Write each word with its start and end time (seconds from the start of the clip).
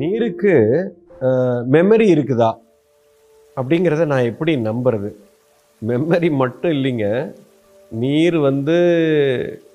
நீருக்கு 0.00 0.54
மெமரி 1.74 2.06
இருக்குதா? 2.14 2.50
அப்படிங்கிறத 3.56 4.04
நான் 4.12 4.28
எப்படி 4.30 4.52
நம்புறது? 4.68 5.10
மெமரி 5.88 6.28
மட்டும் 6.40 6.72
இல்லைங்க. 6.76 7.06
நீர் 8.02 8.36
வந்து 8.48 8.76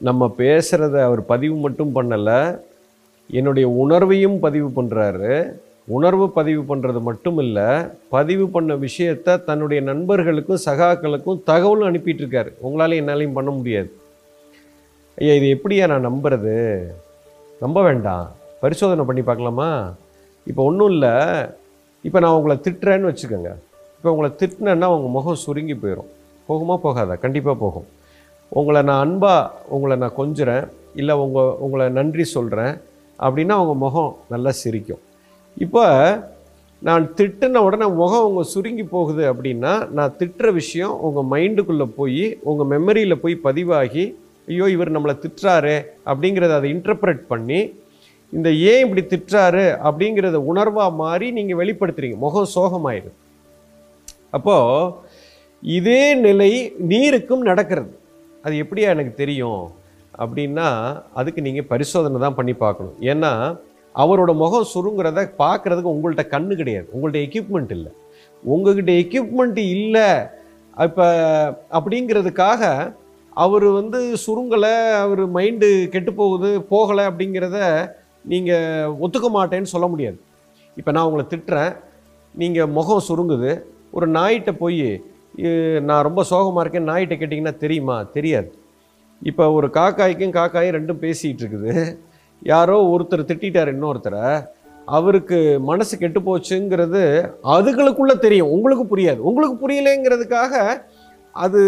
நம்ம 0.07 0.23
பேசுகிறத 0.41 0.95
அவர் 1.07 1.21
பதிவு 1.31 1.55
மட்டும் 1.65 1.95
பண்ணலை. 1.95 2.39
என்னுடைய 3.39 3.67
உணர்வையும் 3.83 4.37
பதிவு 4.45 4.69
பண்ணுறாரு 4.77 5.31
உணர்வு 5.97 6.25
பதிவு 6.37 6.61
பண்ணுறது 6.69 6.99
மட்டும் 7.07 7.39
இல்லை 7.45 7.69
பதிவு 8.15 8.45
பண்ண 8.55 8.71
விஷயத்த 8.85 9.37
தன்னுடைய 9.49 9.79
நண்பர்களுக்கும் 9.89 10.63
சகாக்களுக்கும் 10.67 11.41
தகவலும் 11.49 11.89
அனுப்பிட்டு 11.89 12.23
இருக்காரு 12.23 12.51
என்னாலையும் 12.99 13.37
பண்ண 13.39 13.51
முடியாது. 13.57 13.91
ஐயா 15.17 15.33
இது 15.39 15.49
எப்படியா 15.57 15.87
நான் 15.91 16.07
நம்புறது? 16.09 16.55
நம்ப 17.63 17.81
வேண்டாம். 17.89 18.25
பரிசோதனை 18.63 19.05
பண்ணி 19.09 19.23
பார்க்கலாமா? 19.27 19.69
இப்போ 20.49 20.61
ஒன்றும் 20.69 20.91
இல்லை. 20.93 21.13
இப்போ 22.07 22.19
நான் 22.23 22.37
உங்களை 22.37 22.55
திட்டுறேன்னு 22.65 23.09
வச்சுக்கோங்க. 23.11 23.51
இப்போ 23.97 24.09
உங்களை 24.13 24.29
திட்டினேன்னா 24.39 24.87
உங்கள் 24.95 25.15
முகம் 25.17 25.41
சுருங்கி 25.45 25.75
போயிடும் 25.83 26.09
போகுமா? 26.49 26.75
போகாதா? 26.85 27.15
கண்டிப்பாக 27.25 27.57
போகும். 27.63 27.87
உங்களை 28.51 28.81
நான் 28.89 29.03
அன்பாக 29.05 29.51
உங்களை 29.75 29.95
நான் 30.03 30.19
கொஞ்சுறேன். 30.21 30.65
இல்லை 31.01 31.13
உங்கள் 31.25 31.53
உங்களை 31.65 31.85
நன்றி 31.99 32.25
சொல்கிறேன் 32.35 32.73
அப்படின்னா 33.19 33.55
உங்கள் 33.63 33.81
முகம் 33.85 34.11
நல்லா 34.33 34.51
சிரிக்கும். 34.63 35.01
இப்போ 35.65 35.85
நான் 36.81 37.03
திட்டின 37.17 37.61
உடனே 37.67 37.87
முகம் 38.01 38.25
உங்கள் 38.29 38.49
சுருங்கி 38.53 38.83
போகுது 38.95 39.23
அப்படின்னா 39.31 39.73
நான் 39.97 40.15
திட்டுற 40.19 40.47
விஷயம் 40.51 40.95
உங்கள் 41.07 41.29
மைண்டுக்குள்ளே 41.33 41.87
போய் 41.99 42.25
உங்கள் 42.51 42.69
மெமரியில் 42.73 43.21
போய் 43.23 43.35
பதிவாகி 43.47 44.03
ஐயோ 44.51 44.65
இவர் 44.75 44.95
நம்மளை 44.95 45.15
திட்டுறாரு 45.23 45.75
அப்படிங்கிறத 46.09 46.55
அதை 46.59 46.69
இன்டர்பிரட் 46.75 47.21
பண்ணி 47.27 47.59
இந்த 48.37 48.49
ஏன் 48.71 48.83
இப்படி 48.85 49.03
திட்டுறாரு 49.11 49.65
அப்படிங்கிறத 49.87 50.37
உணர்வாக 50.51 50.97
மாறி 51.01 51.27
நீங்கள் 51.37 51.59
வெளிப்படுத்துறீங்க. 51.61 52.17
முகம் 52.25 52.53
சோகமாயிடும் 52.55 53.17
அப்போது 54.37 54.93
இதே 55.63 56.03
நிலை 56.25 56.51
நீருக்கும் 56.91 57.43
நடக்கிறது. 57.49 57.91
அது 58.45 58.53
எப்படியா 58.63 58.87
எனக்கு 58.95 59.13
தெரியும்? 59.21 59.63
அப்படின்னா 60.23 60.69
அதுக்கு 61.19 61.41
நீங்கள் 61.47 61.69
பரிசோதனை 61.73 62.17
தான் 62.23 62.37
பண்ணி 62.39 62.53
பார்க்கணும். 62.63 62.97
ஏன்னா 63.11 63.31
அவரோட 63.95 64.31
முகம் 64.41 64.69
சுருங்கிறத 64.73 65.21
பார்க்குறதுக்கு 65.43 65.93
உங்கள்கிட்ட 65.95 66.25
கண்ணு 66.33 66.53
கிடையாது. 66.61 66.87
உங்கள்கிட்ட 66.95 67.21
எக்யூப்மெண்ட் 67.27 67.73
இல்லை. 67.77 67.91
உங்ககிட்ட 68.43 68.91
எக்யூப்மெண்ட் 69.03 69.59
இல்லை. 69.75 70.07
இப்போ 70.77 71.05
அப்படிங்கிறதுக்காக 71.77 72.61
அவர் 73.43 73.67
வந்து 73.79 73.99
சுருங்கலை 74.23 74.75
அவர் 75.03 75.21
மைண்டு 75.35 75.67
கெட்டு 75.93 76.11
போகுது 76.21 76.49
போகலை 76.71 77.03
அப்படிங்கிறத 77.09 77.59
நீங்கள் 78.31 78.93
ஒத்துக்க 79.03 79.29
மாட்டேன்னு 79.37 79.73
சொல்ல 79.73 79.87
முடியாது. 79.87 80.19
இப்போ 80.75 80.91
நான் 80.91 81.07
உங்களை 81.09 81.25
திட்டுறேன். 81.29 81.73
நீங்கள் 82.35 82.71
முகம் 82.77 83.05
சுருங்குது. 83.07 83.51
ஒரு 83.91 84.07
நாய்கிட்ட 84.09 84.51
போய் 84.63 84.87
நான் 85.89 86.05
ரொம்ப 86.07 86.23
சோகமாக 86.31 86.63
இருக்கேன். 86.63 86.89
நாய்கிட்ட 86.89 87.15
கேட்டிங்கன்னா 87.21 87.55
தெரியுமா? 87.63 88.03
தெரியாது. 88.17 88.49
இப்போ 89.21 89.51
ஒரு 89.51 89.67
காக்காய்க்கும் 89.67 90.35
காக்காயும் 90.39 90.75
ரெண்டும் 90.77 91.03
பேசிகிட்டு 91.05 91.43
இருக்குது. 91.43 91.73
யாரோ 92.53 92.77
ஒருத்தர் 92.93 93.29
திட்டார் 93.31 93.73
இன்னொருத்தரை. 93.75 94.25
அவருக்கு 94.85 95.37
மனசு 95.69 95.97
கெட்டு 95.97 96.19
போச்சுங்கிறது 96.19 97.03
அதுகளுக்குள்ளே 97.55 98.15
தெரியும். 98.25 98.51
உங்களுக்கு 98.55 98.85
புரியாது. 98.93 99.21
உங்களுக்கு 99.29 99.55
புரியலைங்கிறதுக்காக 99.63 100.63
அது 101.31 101.61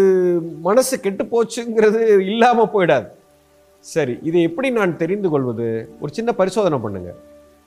மனசு 0.68 1.00
கெட்டு 1.00 1.24
போச்சுங்கிறது 1.24 2.00
இல்லாமல் 2.32 2.72
போயிடாது. 2.72 3.06
சரி 3.80 4.18
இதை 4.22 4.42
எப்படி 4.42 4.70
நான் 4.70 4.96
தெரிந்து 4.96 5.28
கொள்வது? 5.30 5.88
ஒரு 6.00 6.12
சின்ன 6.12 6.32
பரிசோதனை 6.32 6.78
பண்ணுங்க. 6.78 7.14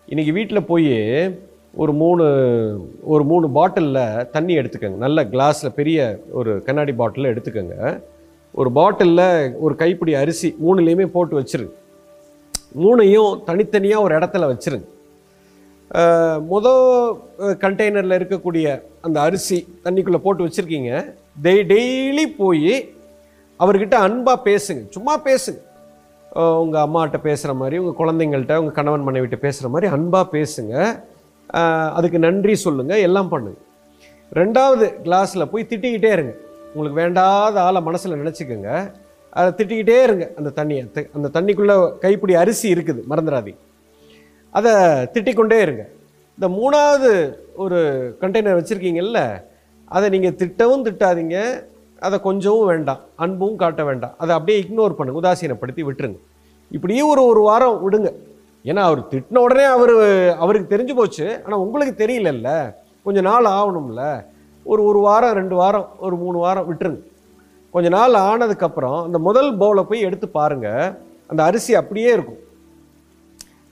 இன்றைக்கி 0.10 0.32
வீட்டில் 0.32 0.68
போய் 0.72 0.94
ஒரு 1.82 1.94
மூணு 1.94 2.26
ஒரு 3.04 3.24
மூணு 3.24 3.50
பாட்டிலில் 3.50 4.30
தண்ணி 4.32 4.58
எடுத்துக்கோங்க. 4.58 5.00
நல்ல 5.06 5.24
கிளாஸில் 5.24 5.76
பெரிய 5.76 6.20
ஒரு 6.32 6.64
கண்ணாடி 6.64 6.94
பாட்டிலில் 6.94 7.32
எடுத்துக்கோங்க. 7.34 8.02
ஒரு 8.52 8.72
பாட்டிலில் 8.72 9.56
ஒரு 9.60 9.76
கைப்பிடி 9.76 10.14
அரிசி 10.14 10.56
மூணுலேயுமே 10.66 11.06
போட்டு 11.06 11.40
வச்சிருங்க 11.40 11.76
மூணையும் 12.84 13.44
தனித்தனியாக 13.44 14.06
ஒரு 14.06 14.14
இடத்துல 14.18 14.48
வச்சுருங்க. 14.52 14.88
மொதல் 16.52 16.82
முத 17.40 17.54
கண்டெய்னரில் 17.64 18.18
இருக்கக்கூடிய 18.20 18.82
அந்த 19.02 19.22
அரிசி 19.22 19.58
தண்ணிக்குள்ளே 19.84 20.18
போட்டு 20.18 20.46
வச்சுருக்கீங்க. 20.46 20.92
டெய் 21.42 21.64
டெய்லி 21.72 22.26
போய் 22.38 22.74
அவர்கிட்ட 23.60 23.94
அன்பாக 23.94 24.46
பேசுங்க. 24.50 24.84
சும்மா 24.90 25.22
பேசுங்க. 25.24 25.60
உங்கள் 26.64 26.84
அம்மாட்ட 26.86 27.18
பேசுகிற 27.28 27.52
மாதிரி 27.62 27.76
உங்கள் 27.82 28.00
குழந்தைங்கள்ட்ட 28.02 28.56
உங்கள் 28.62 28.78
கணவன் 28.80 29.08
மனைவிட்ட 29.08 29.38
பேசுகிற 29.46 29.70
மாதிரி 29.74 29.88
அன்பாக 29.96 30.26
பேசுங்க. 30.36 30.74
அதுக்கு 31.98 32.20
நன்றி 32.26 32.56
சொல்லுங்கள் 32.66 33.04
எல்லாம் 33.08 33.32
பண்ணுங்க. 33.34 33.60
ரெண்டாவது 34.40 34.88
கிளாஸில் 35.06 35.50
போய் 35.52 35.70
திட்டிக்கிட்டே 35.70 36.12
இருங்க. 36.18 36.34
உங்களுக்கு 36.74 37.00
வேண்டாத 37.04 37.56
ஆளை 37.68 37.82
மனசில் 37.88 38.20
நினச்சிக்கோங்க. 38.24 38.72
அதை 39.40 39.50
திட்டிக்கிட்டே 39.58 39.98
இருங்க 40.08 40.26
அந்த 40.40 40.50
தண்ணியை. 40.60 40.84
அந்த 41.18 41.28
தண்ணிக்குள்ளே 41.38 41.76
கைப்பிடி 42.04 42.36
அரிசி 42.44 42.68
இருக்குது 42.76 43.02
மறந்துடாதி 43.12 43.54
அதை 44.60 44.74
திட்டிக்கொண்டே 45.16 45.60
இருங்க. 45.66 45.84
இந்த 46.38 46.48
மூணாவது 46.60 47.12
ஒரு 47.64 47.80
கண்டெய்னர் 48.22 48.60
வச்சுருக்கீங்கல்ல 48.60 49.20
அதை 49.96 50.08
நீங்கள் 50.14 50.38
திட்டவும் 50.42 50.86
திட்டாதீங்க. 50.86 51.38
அதை 52.00 52.20
கொஞ்சமும் 52.22 52.66
வேண்டாம் 52.66 53.00
அன்பும் 53.16 53.56
காட்ட 53.56 53.84
வேண்டாம். 53.84 54.14
அதை 54.18 54.36
அப்படியே 54.36 54.66
இக்னோர் 54.70 54.94
பண்ணுங்க 54.94 55.22
உதாசீனப்படுத்தி 55.22 55.84
விட்டுருங்க. 55.84 56.18
இப்படியே 56.72 57.02
ஒரு 57.02 57.26
ஒரு 57.26 57.42
வாரம் 57.42 57.92
விடுங்க. 57.92 58.14
ஏன்னா 58.64 58.76
அவர் 58.76 59.02
திட்டின 59.02 59.38
உடனே 59.38 59.64
அவர் 59.64 59.94
அவருக்கு 60.38 60.78
தெரிஞ்சு 60.78 60.96
போச்சு. 60.96 61.42
ஆனால் 61.46 61.60
உங்களுக்கு 61.60 62.08
தெரியலல்ல. 62.08 62.74
கொஞ்சம் 63.04 63.24
நாள் 63.24 63.46
ஆகணும்ல. 63.46 64.24
ஒரு 64.64 64.84
ஒரு 64.84 65.00
வாரம் 65.00 65.34
ரெண்டு 65.34 65.56
வாரம் 65.56 65.90
ஒரு 66.00 66.16
மூணு 66.16 66.38
வாரம் 66.38 66.74
விட்டுருங்க. 66.74 67.00
கொஞ்ச 67.72 67.90
நாள் 67.90 68.12
ஆனதுக்கப்புறம் 68.12 69.04
அந்த 69.04 69.20
முதல் 69.20 69.58
பவுலை 69.58 69.84
போய் 69.84 70.00
எடுத்து 70.00 70.30
பாருங்கள் 70.30 70.92
அந்த 71.28 71.44
அரிசி 71.44 71.76
அப்படியே 71.76 72.14
இருக்கும். 72.14 72.48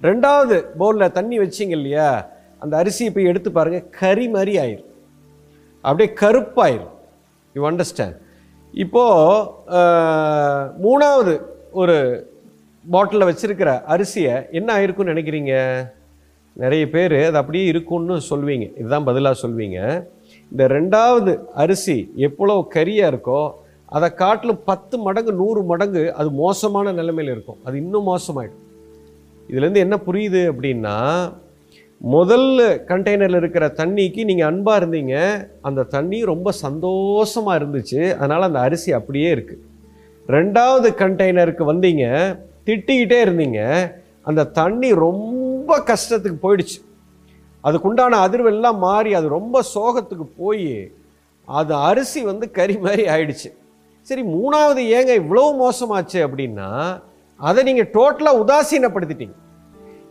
ரெண்டாவது 0.01 0.65
பவுலில் 0.77 1.11
தண்ணி 1.11 1.39
வச்சிங்க 1.39 1.69
இல்லையா? 1.69 2.27
அந்த 2.59 2.83
அரிசியை 2.83 3.09
போய் 3.13 3.23
எடுத்து 3.23 3.51
பாருங்கள் 3.51 3.89
கறி 3.89 4.29
மாதிரி 4.29 4.57
ஆயிரும். 4.57 4.85
அப்படியே 5.81 6.15
கருப்பாயிரும். 6.19 6.95
யூ 7.57 7.63
அண்டர்ஸ்டாண்ட் 7.71 8.17
இப்போது 8.85 9.51
மூணாவது 10.85 11.35
ஒரு 11.81 11.95
பாட்டிலில் 12.85 13.29
வச்சுருக்கிற 13.29 13.69
அரிசியை 13.93 14.35
என்ன 14.57 14.69
ஆயிருக்கும்னு 14.77 15.13
நினைக்கிறீங்க? 15.13 15.53
நிறைய 16.63 16.83
பேர் 16.93 17.15
அது 17.29 17.39
அப்படியே 17.41 17.65
இருக்கும்னு 17.71 18.15
சொல்வீங்க. 18.29 18.65
இதுதான் 18.79 19.07
பதிலாக 19.09 19.41
சொல்வீங்க. 19.41 19.79
இந்த 20.51 20.63
ரெண்டாவது 20.75 21.31
அரிசி 21.63 21.97
எவ்வளோ 22.27 22.55
கரியாக 22.75 23.11
இருக்கோ 23.11 23.41
அதை 23.97 24.07
காட்டிலும் 24.21 24.61
பத்து 24.69 24.95
மடங்கு 25.07 25.33
நூறு 25.41 25.61
மடங்கு 25.71 26.03
அது 26.19 26.29
மோசமான 26.43 26.93
நிலைமையில் 26.99 27.33
இருக்கும். 27.33 27.59
அது 27.65 27.75
இன்னும் 27.83 28.07
மோசமாயிடும். 28.11 28.63
இதுலேருந்து 29.49 29.83
என்ன 29.85 29.95
புரியுது 30.07 30.41
அப்படின்னா 30.51 30.95
முதல் 32.01 32.49
கண்டெய்னரில் 32.89 33.37
இருக்கிற 33.39 33.65
தண்ணிக்கு 33.77 34.21
நீங்கள் 34.29 34.47
அன்பாக 34.49 34.79
இருந்தீங்க. 34.79 35.15
அந்த 35.67 35.85
தண்ணி 35.95 36.19
ரொம்ப 36.31 36.51
சந்தோஷமாக 36.65 37.57
இருந்துச்சு. 37.59 38.01
அதனால் 38.17 38.47
அந்த 38.47 38.59
அரிசி 38.67 38.91
அப்படியே 38.99 39.29
இருக்குது 39.35 39.63
ரெண்டாவது 40.35 40.89
கண்டெய்னருக்கு 41.01 41.63
வந்தீங்க. 41.71 42.05
திட்டிக்கிட்டே 42.67 43.19
இருந்தீங்க. 43.25 43.61
அந்த 44.29 44.47
தண்ணி 44.59 44.89
ரொம்ப 45.05 45.79
கஷ்டத்துக்கு 45.89 46.39
போயிடுச்சு. 46.45 46.79
அதுக்குண்டான 47.63 48.19
அதிர்வெல்லாம் 48.25 48.79
மாறி 48.87 49.11
அது 49.19 49.27
ரொம்ப 49.37 49.63
சோகத்துக்கு 49.73 50.27
போய் 50.41 50.69
அது 51.47 51.73
அரிசி 51.89 52.21
வந்து 52.31 52.45
கறி 52.57 52.77
மாதிரி 52.85 53.03
ஆயிடுச்சு. 53.13 53.49
சரி 54.07 54.23
மூணாவது 54.35 54.81
ஏங்க 54.97 55.11
இவ்வளோ 55.21 55.45
மோசமாச்சு 55.63 56.19
அப்படின்னா 56.27 56.69
அதை 57.39 57.61
நீங்கள் 57.69 57.91
டோட்டலாக 57.97 58.41
உதாசீனப்படுத்திட்டீங்க. 58.43 59.35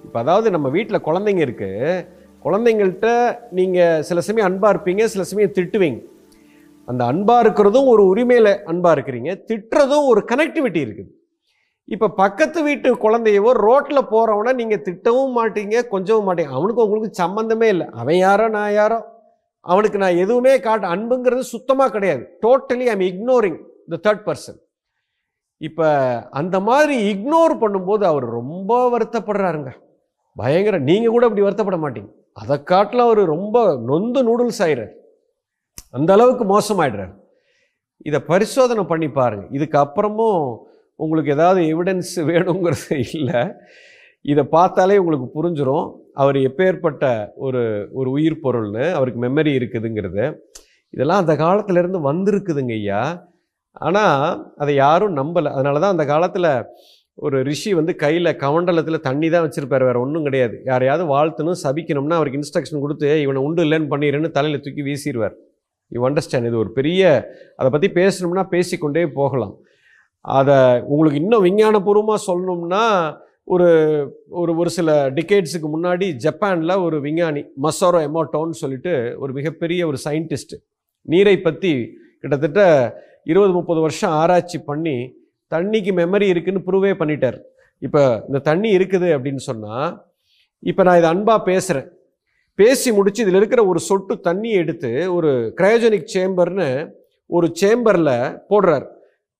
இப்போ 0.07 0.19
அதாவது 0.25 0.49
நம்ம 0.55 0.69
வீட்டில் 0.77 1.05
குழந்தைங்க 1.09 1.43
இருக்கு. 1.47 1.71
குழந்தைங்கள்ட்ட 2.45 3.09
நீங்கள் 3.59 4.03
சில 4.09 4.21
சமயம் 4.27 4.49
அன்பாக 4.49 4.73
இருப்பீங்க 4.75 5.05
சில 5.15 5.23
சமயம் 5.31 5.55
திட்டுவீங்க. 5.57 6.01
அந்த 6.91 7.03
அன்பாக 7.13 7.43
இருக்கிறதும் 7.45 7.89
ஒரு 7.93 8.03
உரிமையில் 8.11 8.53
அன்பாக 8.71 8.95
இருக்கிறீங்க 8.97 9.31
திட்டுறதும் 9.49 10.09
ஒரு 10.11 10.21
கனெக்டிவிட்டி 10.31 10.81
இருக்குது. 10.87 11.11
இப்போ 11.95 12.07
பக்கத்து 12.21 12.61
வீட்டு 12.67 12.89
குழந்தையவோ 13.05 13.51
ரோட்டில் 13.67 14.09
போகிறவனா 14.13 14.53
நீங்கள் 14.61 14.85
திட்டவும் 14.87 15.35
மாட்டீங்க 15.39 15.83
கொஞ்சவும் 15.95 16.27
மாட்டீங்க. 16.29 16.53
அவனுக்கு 16.59 16.85
உங்களுக்கு 16.85 17.21
சம்மந்தமே 17.23 17.69
இல்லை. 17.75 17.87
அவன் 18.03 18.19
யாரோ 18.27 18.47
நான் 18.57 18.77
யாரோ. 18.81 18.99
அவனுக்கு 19.73 19.99
நான் 20.03 20.21
எதுவுமே 20.25 20.53
காட்ட 20.67 20.87
அன்புங்கிறது 20.95 21.45
சுத்தமாக 21.55 21.93
கிடையாது. 21.97 22.23
Totally 22.45 22.87
I'm 22.95 23.05
ignoring 23.11 23.59
the 23.95 23.99
third 24.07 24.25
person 24.29 24.59
இப்போ 25.61 25.89
அந்த 26.41 26.57
மாதிரி 26.69 26.95
இக்னோர் 27.13 27.55
பண்ணும்போது 27.63 28.05
அவர் 28.13 28.27
ரொம்ப 28.39 28.73
வருத்தப்படுறாருங்க. 28.95 29.71
பயங்கர 30.37 30.79
நீங்கள் 30.89 31.15
கூட 31.15 31.25
அப்படி 31.29 31.45
வருத்தப்பட 31.47 31.79
மாட்டீங்க. 31.85 32.11
அதை 32.43 32.57
காட்டில் 32.71 33.07
அவர் 33.07 33.21
ரொம்ப 33.35 33.57
நொந்து 33.91 34.21
நூடுல்ஸ் 34.29 34.63
ஆயிடுறார் 34.65 34.95
அந்த 35.97 36.11
அளவுக்கு 36.17 36.45
மோசமாயிடுறார். 36.55 37.13
இதை 38.09 38.19
பரிசோதனை 38.31 38.83
பண்ணி 38.93 39.09
பாருங்கள் 39.19 39.53
இதுக்கு 39.57 39.77
அப்புறமும் 39.85 40.41
உங்களுக்கு 41.05 41.31
ஏதாவது 41.37 41.61
எவிடன்ஸ் 41.73 42.13
வேணுங்கிறது 42.31 42.97
இல்லை. 43.17 43.41
இதை 44.33 44.43
பார்த்தாலே 44.57 44.99
உங்களுக்கு 45.03 45.27
புரிஞ்சிடும் 45.37 45.87
அவர் 46.23 46.37
எப்பேற்பட்ட 46.49 47.05
ஒரு 47.47 47.63
ஒரு 47.99 48.09
உயிர் 48.17 48.43
பொருள்னு 48.45 48.85
அவருக்கு 48.99 49.21
மெமரி 49.27 49.53
இருக்குதுங்கிறது. 49.59 50.25
இதெல்லாம் 50.95 51.23
அந்த 51.23 51.35
காலத்துலேருந்து 51.45 52.01
வந்திருக்குதுங்க 52.11 52.75
ஐயா. 52.81 53.03
ஆனால் 53.87 54.21
அதை 54.63 54.73
யாரும் 54.85 55.17
நம்பலை. 55.21 55.51
அதனால 55.57 55.81
தான் 55.83 55.95
அந்த 55.95 56.07
காலத்தில் 56.13 56.51
ஒரு 57.19 57.37
ரிஷி 57.49 57.71
வந்து 57.79 57.93
கையில் 58.03 58.31
கமண்டலத்தில் 58.43 59.05
தண்ணி 59.07 59.29
தான் 59.35 59.45
வச்சுருப்பார். 59.45 59.85
வேறு 59.89 60.03
ஒன்றும் 60.05 60.27
கிடையாது. 60.27 60.57
யாரையாவது 60.71 61.05
வாழ்த்தணும் 61.13 61.61
சபிக்கணும்னா 61.65 62.17
அவருக்கு 62.21 62.41
இன்ஸ்ட்ரக்ஷன் 62.41 62.83
கொடுத்து 62.85 63.09
இவனை 63.25 63.43
உண்டு 63.47 63.63
இல்லைன்னு 63.67 63.91
பண்ணிடுன்னு 63.93 64.31
தலையில் 64.37 64.65
தூக்கி 64.65 64.83
வீசிடுவார் 64.89 65.37
யூ 65.93 66.01
அண்டர்ஸ்டாண்ட் 66.09 66.49
இது 66.51 66.59
ஒரு 66.65 66.71
பெரிய 66.79 67.03
அதை 67.59 67.69
பற்றி 67.75 67.89
பேசணும்னா 68.01 68.45
பேசிக்கொண்டே 68.55 69.05
போகலாம். 69.21 69.55
அதை 70.25 70.59
உங்களுக்கு 70.93 71.21
இன்னும் 71.23 71.45
விஞ்ஞானபூர்வமாக 71.49 72.21
சொல்லணும்னா 72.29 72.85
ஒரு 73.55 73.69
ஒரு 74.41 74.53
ஒரு 74.61 74.71
சில 74.77 74.91
டிகேட்ஸுக்கு 75.17 75.69
முன்னாடி 75.75 76.07
ஜப்பானில் 76.25 76.83
ஒரு 76.87 76.97
விஞ்ஞானி 77.05 77.43
மசோரோ 77.65 77.99
எமோட்டோன்னு 78.09 78.57
சொல்லிட்டு 78.63 78.95
ஒரு 79.23 79.33
மிகப்பெரிய 79.39 79.81
ஒரு 79.91 79.99
சயின்டிஸ்ட்டு 80.07 80.57
நீரை 81.09 81.37
பற்றி 81.39 81.73
கிட்டத்தட்ட 82.23 82.61
இருபது 83.25 83.53
முப்பது 83.53 83.81
வருஷம் 83.81 84.15
ஆராய்ச்சி 84.21 84.59
பண்ணி 84.65 84.97
தண்ணிக்கு 85.55 85.93
மெமரி 86.01 86.27
இருக்குன்னு 86.35 86.67
ப்ரூவே 86.69 86.93
பண்ணிட்டார். 87.01 87.39
இப்போ 87.87 88.03
இந்த 88.29 88.39
தண்ணி 88.49 88.71
இருக்குது 88.79 89.09
அப்படின்னு 89.17 89.43
சொன்னால் 89.51 89.89
இப்போ 90.71 90.83
நான் 90.87 90.99
இதை 91.01 91.09
அன்பாக 91.15 91.41
பேசுகிறேன் 91.51 91.89
பேசி 92.59 92.89
முடித்து 92.97 93.25
இதில் 93.25 93.39
இருக்கிற 93.41 93.63
ஒரு 93.71 93.81
சொட்டு 93.89 94.15
தண்ணியை 94.29 94.59
எடுத்து 94.65 94.91
ஒரு 95.17 95.31
கிரயோஜெனிக் 95.59 96.13
சேம்பர்னு 96.15 96.69
ஒரு 97.31 97.47
சேம்பரில் 97.61 98.15
போடுறார். 98.51 98.87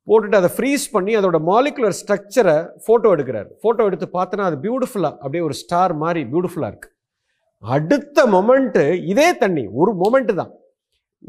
போட்டுட்டு 0.09 0.39
அதை 0.41 0.51
ஃப்ரீஸ் 0.57 0.85
பண்ணி 0.95 1.13
அதோட 1.21 1.39
மாலிகுலர் 1.51 1.97
ஸ்ட்ரக்சரை 2.01 2.57
ஃபோட்டோ 2.85 3.13
எடுக்கிறார். 3.15 3.49
ஃபோட்டோ 3.63 3.87
எடுத்து 3.91 4.07
பார்த்தோன்னா 4.19 4.49
அது 4.51 4.59
பியூட்டிஃபுல்லாக 4.65 5.17
அப்படியே 5.23 5.43
ஒரு 5.49 5.57
ஸ்டார் 5.63 5.95
மாதிரி 6.03 6.21
பியூட்டிஃபுல்லாக 6.33 6.73
இருக்குது 6.73 6.95
அடுத்த 7.63 8.27
மொமெண்ட்டு 8.35 8.85
இதே 9.13 9.29
தண்ணி 9.43 9.65
ஒரு 9.81 9.93
மொமெண்ட்டு 10.03 10.35
தான். 10.41 10.53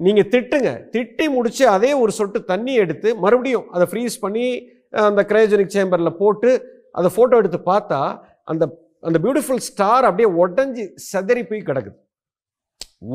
நீங்கள் 0.06 0.30
திட்டுங்க. 0.34 0.72
திட்டி 0.94 1.26
முடித்து 1.36 1.64
அதே 1.76 1.92
ஒரு 2.02 2.12
சொட்டு 2.18 2.40
தண்ணி 2.52 2.74
எடுத்து 2.84 3.10
மறுபடியும் 3.24 3.68
அதை 3.76 3.86
ஃப்ரீஸ் 3.92 4.18
பண்ணி 4.24 4.48
அந்த 5.10 5.22
கிரயோஜெனிக் 5.30 5.76
சேம்பரில் 5.78 6.18
போட்டு 6.22 6.50
அதை 6.98 7.10
ஃபோட்டோ 7.16 7.38
எடுத்து 7.42 7.60
பார்த்தா 7.72 8.02
அந்த 8.52 8.64
அந்த 9.08 9.18
பியூட்டிஃபுல் 9.24 9.64
ஸ்டார் 9.70 10.08
அப்படியே 10.10 10.30
உடஞ்சி 10.44 10.84
செதறி 11.12 11.42
போய் 11.50 11.68
கிடக்குது. 11.70 11.98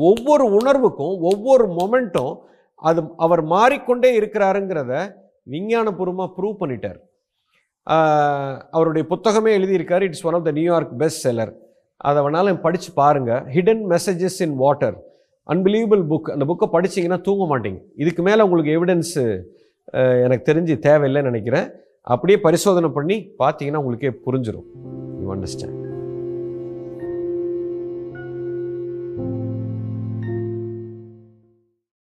ஒவ்வொரு 0.09 0.45
உணர்வுக்கும் 0.57 1.15
ஒவ்வொரு 1.29 1.65
மொமெண்ட்டும் 1.79 2.33
அது 2.89 3.01
அவர் 3.25 3.41
மாறிக்கொண்டே 3.55 4.11
இருக்கிறாருங்கிறத 4.19 4.93
விஞ்ஞானபூர்வமாக 5.53 6.29
ப்ரூவ் 6.37 6.61
பண்ணிட்டார். 6.61 6.99
அவருடைய 8.75 9.03
புத்தகமே 9.13 9.51
எழுதியிருக்காரு. 9.57 10.03
It's 10.09 10.25
one 10.27 10.37
of 10.39 10.47
the 10.47 10.53
New York 10.59 10.93
best 11.01 11.23
seller 11.25 11.53
அதை 12.09 12.19
வேணாலும் 12.25 12.61
படித்து 12.65 12.89
பாருங்கள் 13.01 13.43
hidden 13.55 13.83
messages 13.93 14.39
in 14.45 14.55
water 14.63 14.95
unbelievable 15.51 16.03
book 16.11 16.31
அந்த 16.35 16.45
புக்கை 16.49 16.67
படிச்சீங்கன்னா 16.75 17.21
தூங்க 17.21 17.43
மாட்டிங்க. 17.51 17.79
இதுக்கு 17.95 18.21
மேலே 18.23 18.41
உங்களுக்கு 18.41 18.73
எவிடன்ஸு 18.75 19.23
எனக்கு 20.25 20.45
தெரிஞ்சு 20.51 20.75
தேவையில்லைன்னு 20.87 21.31
நினைக்கிறேன். 21.31 21.67
அப்படியே 22.13 22.39
பரிசோதனை 22.39 22.89
பண்ணி 22.89 23.17
பார்த்தீங்கன்னா 23.39 23.81
உங்களுக்கே 23.83 24.13
புரிஞ்சிடும் 24.25 24.67
யூ 25.23 25.35
அண்டர்ஸ்டாண்ட் 25.35 25.82